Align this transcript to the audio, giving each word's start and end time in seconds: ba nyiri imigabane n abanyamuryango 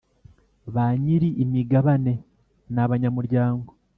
ba 0.73 0.85
nyiri 1.01 1.29
imigabane 1.43 2.13
n 2.73 2.75
abanyamuryango 2.85 3.69